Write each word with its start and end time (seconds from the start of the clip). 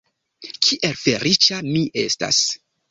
Kiel 0.67 0.97
feliĉa 1.03 1.63
mi 1.71 1.87
estas! 2.07 2.43